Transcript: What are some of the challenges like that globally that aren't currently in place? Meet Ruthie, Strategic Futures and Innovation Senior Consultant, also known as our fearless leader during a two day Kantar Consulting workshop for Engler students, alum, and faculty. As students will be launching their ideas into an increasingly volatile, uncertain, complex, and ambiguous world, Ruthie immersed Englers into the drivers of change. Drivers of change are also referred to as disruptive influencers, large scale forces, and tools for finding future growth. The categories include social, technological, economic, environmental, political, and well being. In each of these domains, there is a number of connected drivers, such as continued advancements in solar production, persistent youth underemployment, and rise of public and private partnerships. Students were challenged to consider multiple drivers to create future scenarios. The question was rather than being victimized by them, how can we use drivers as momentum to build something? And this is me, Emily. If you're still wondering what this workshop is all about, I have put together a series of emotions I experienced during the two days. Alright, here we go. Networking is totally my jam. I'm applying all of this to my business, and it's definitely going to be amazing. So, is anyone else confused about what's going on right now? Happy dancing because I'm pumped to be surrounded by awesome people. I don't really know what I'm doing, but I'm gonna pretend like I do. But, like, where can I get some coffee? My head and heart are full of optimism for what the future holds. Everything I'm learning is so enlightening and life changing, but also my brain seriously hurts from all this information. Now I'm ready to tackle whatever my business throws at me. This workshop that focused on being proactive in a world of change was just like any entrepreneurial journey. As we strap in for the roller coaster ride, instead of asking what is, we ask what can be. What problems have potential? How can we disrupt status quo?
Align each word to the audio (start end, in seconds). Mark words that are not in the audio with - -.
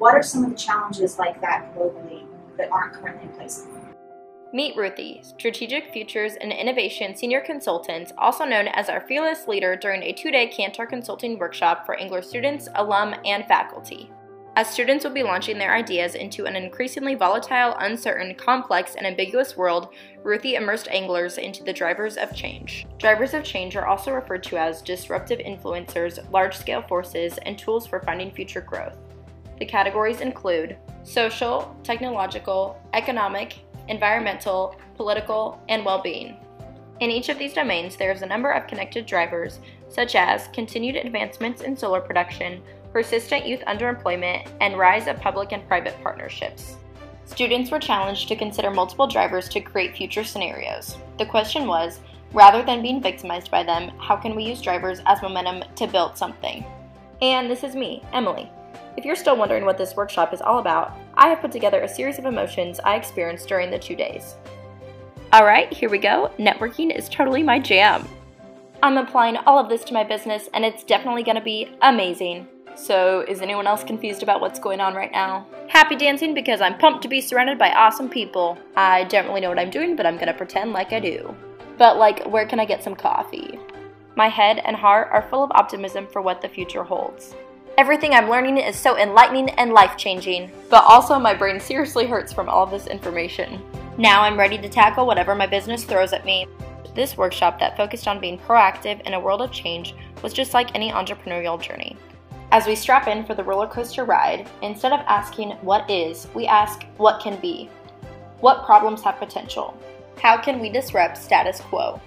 What 0.00 0.14
are 0.14 0.22
some 0.22 0.44
of 0.44 0.50
the 0.52 0.56
challenges 0.56 1.18
like 1.18 1.42
that 1.42 1.74
globally 1.74 2.24
that 2.56 2.72
aren't 2.72 2.94
currently 2.94 3.28
in 3.28 3.34
place? 3.34 3.66
Meet 4.50 4.74
Ruthie, 4.74 5.20
Strategic 5.22 5.92
Futures 5.92 6.36
and 6.40 6.50
Innovation 6.50 7.14
Senior 7.14 7.42
Consultant, 7.42 8.10
also 8.16 8.46
known 8.46 8.68
as 8.68 8.88
our 8.88 9.02
fearless 9.02 9.46
leader 9.46 9.76
during 9.76 10.02
a 10.02 10.14
two 10.14 10.30
day 10.30 10.50
Kantar 10.50 10.88
Consulting 10.88 11.38
workshop 11.38 11.84
for 11.84 11.96
Engler 11.96 12.22
students, 12.22 12.66
alum, 12.76 13.14
and 13.26 13.44
faculty. 13.44 14.10
As 14.56 14.70
students 14.70 15.04
will 15.04 15.12
be 15.12 15.22
launching 15.22 15.58
their 15.58 15.74
ideas 15.74 16.14
into 16.14 16.46
an 16.46 16.56
increasingly 16.56 17.14
volatile, 17.14 17.76
uncertain, 17.80 18.34
complex, 18.36 18.94
and 18.94 19.06
ambiguous 19.06 19.54
world, 19.54 19.90
Ruthie 20.22 20.54
immersed 20.54 20.86
Englers 20.86 21.36
into 21.36 21.62
the 21.62 21.74
drivers 21.74 22.16
of 22.16 22.34
change. 22.34 22.86
Drivers 22.96 23.34
of 23.34 23.44
change 23.44 23.76
are 23.76 23.86
also 23.86 24.12
referred 24.12 24.44
to 24.44 24.56
as 24.56 24.80
disruptive 24.80 25.40
influencers, 25.40 26.18
large 26.32 26.56
scale 26.56 26.80
forces, 26.88 27.38
and 27.44 27.58
tools 27.58 27.86
for 27.86 28.00
finding 28.00 28.30
future 28.30 28.62
growth. 28.62 28.96
The 29.60 29.66
categories 29.66 30.22
include 30.22 30.78
social, 31.04 31.76
technological, 31.84 32.80
economic, 32.94 33.58
environmental, 33.88 34.74
political, 34.96 35.62
and 35.68 35.84
well 35.84 36.00
being. 36.00 36.36
In 37.00 37.10
each 37.10 37.28
of 37.28 37.38
these 37.38 37.52
domains, 37.52 37.96
there 37.96 38.10
is 38.10 38.22
a 38.22 38.26
number 38.26 38.50
of 38.50 38.66
connected 38.66 39.06
drivers, 39.06 39.60
such 39.88 40.14
as 40.14 40.48
continued 40.48 40.96
advancements 40.96 41.60
in 41.60 41.76
solar 41.76 42.00
production, 42.00 42.62
persistent 42.92 43.46
youth 43.46 43.60
underemployment, 43.66 44.48
and 44.60 44.78
rise 44.78 45.06
of 45.06 45.20
public 45.20 45.52
and 45.52 45.66
private 45.68 45.94
partnerships. 46.02 46.76
Students 47.26 47.70
were 47.70 47.78
challenged 47.78 48.28
to 48.28 48.36
consider 48.36 48.70
multiple 48.70 49.06
drivers 49.06 49.48
to 49.50 49.60
create 49.60 49.96
future 49.96 50.24
scenarios. 50.24 50.96
The 51.18 51.26
question 51.26 51.66
was 51.66 52.00
rather 52.32 52.62
than 52.62 52.82
being 52.82 53.02
victimized 53.02 53.50
by 53.50 53.62
them, 53.62 53.90
how 53.98 54.16
can 54.16 54.34
we 54.34 54.44
use 54.44 54.60
drivers 54.60 55.00
as 55.06 55.22
momentum 55.22 55.64
to 55.76 55.86
build 55.86 56.16
something? 56.16 56.64
And 57.22 57.50
this 57.50 57.62
is 57.62 57.74
me, 57.74 58.02
Emily. 58.12 58.50
If 58.96 59.04
you're 59.04 59.16
still 59.16 59.36
wondering 59.36 59.64
what 59.64 59.78
this 59.78 59.94
workshop 59.94 60.34
is 60.34 60.42
all 60.42 60.58
about, 60.58 60.96
I 61.14 61.28
have 61.28 61.40
put 61.40 61.52
together 61.52 61.80
a 61.80 61.88
series 61.88 62.18
of 62.18 62.24
emotions 62.24 62.80
I 62.80 62.96
experienced 62.96 63.48
during 63.48 63.70
the 63.70 63.78
two 63.78 63.94
days. 63.94 64.34
Alright, 65.32 65.72
here 65.72 65.88
we 65.88 65.98
go. 65.98 66.32
Networking 66.38 66.94
is 66.94 67.08
totally 67.08 67.42
my 67.42 67.58
jam. 67.58 68.08
I'm 68.82 68.96
applying 68.96 69.36
all 69.36 69.58
of 69.58 69.68
this 69.68 69.84
to 69.84 69.94
my 69.94 70.02
business, 70.02 70.48
and 70.54 70.64
it's 70.64 70.82
definitely 70.82 71.22
going 71.22 71.36
to 71.36 71.42
be 71.42 71.68
amazing. 71.82 72.48
So, 72.74 73.20
is 73.28 73.42
anyone 73.42 73.66
else 73.66 73.84
confused 73.84 74.22
about 74.22 74.40
what's 74.40 74.58
going 74.58 74.80
on 74.80 74.94
right 74.94 75.12
now? 75.12 75.46
Happy 75.68 75.96
dancing 75.96 76.34
because 76.34 76.60
I'm 76.60 76.78
pumped 76.78 77.02
to 77.02 77.08
be 77.08 77.20
surrounded 77.20 77.58
by 77.58 77.70
awesome 77.70 78.08
people. 78.08 78.58
I 78.76 79.04
don't 79.04 79.26
really 79.26 79.40
know 79.40 79.50
what 79.50 79.58
I'm 79.58 79.70
doing, 79.70 79.96
but 79.96 80.06
I'm 80.06 80.16
gonna 80.16 80.34
pretend 80.34 80.72
like 80.72 80.92
I 80.92 81.00
do. 81.00 81.34
But, 81.78 81.96
like, 81.96 82.26
where 82.26 82.46
can 82.46 82.58
I 82.58 82.64
get 82.64 82.82
some 82.82 82.96
coffee? 82.96 83.58
My 84.16 84.28
head 84.28 84.62
and 84.64 84.74
heart 84.74 85.08
are 85.12 85.28
full 85.30 85.44
of 85.44 85.52
optimism 85.52 86.06
for 86.06 86.22
what 86.22 86.40
the 86.40 86.48
future 86.48 86.82
holds. 86.82 87.36
Everything 87.80 88.12
I'm 88.12 88.28
learning 88.28 88.58
is 88.58 88.76
so 88.76 88.98
enlightening 88.98 89.48
and 89.52 89.72
life 89.72 89.96
changing, 89.96 90.52
but 90.68 90.84
also 90.84 91.18
my 91.18 91.32
brain 91.32 91.58
seriously 91.58 92.06
hurts 92.06 92.30
from 92.30 92.46
all 92.46 92.66
this 92.66 92.86
information. 92.86 93.58
Now 93.96 94.20
I'm 94.20 94.38
ready 94.38 94.58
to 94.58 94.68
tackle 94.68 95.06
whatever 95.06 95.34
my 95.34 95.46
business 95.46 95.82
throws 95.82 96.12
at 96.12 96.26
me. 96.26 96.46
This 96.94 97.16
workshop 97.16 97.58
that 97.58 97.78
focused 97.78 98.06
on 98.06 98.20
being 98.20 98.38
proactive 98.38 99.00
in 99.06 99.14
a 99.14 99.18
world 99.18 99.40
of 99.40 99.50
change 99.50 99.94
was 100.22 100.34
just 100.34 100.52
like 100.52 100.74
any 100.74 100.92
entrepreneurial 100.92 101.58
journey. 101.58 101.96
As 102.52 102.66
we 102.66 102.74
strap 102.74 103.08
in 103.08 103.24
for 103.24 103.32
the 103.32 103.44
roller 103.44 103.66
coaster 103.66 104.04
ride, 104.04 104.46
instead 104.60 104.92
of 104.92 105.00
asking 105.06 105.52
what 105.62 105.88
is, 105.90 106.28
we 106.34 106.46
ask 106.46 106.84
what 106.98 107.22
can 107.22 107.40
be. 107.40 107.70
What 108.40 108.66
problems 108.66 109.00
have 109.04 109.18
potential? 109.18 109.74
How 110.20 110.36
can 110.36 110.60
we 110.60 110.68
disrupt 110.68 111.16
status 111.16 111.62
quo? 111.62 111.98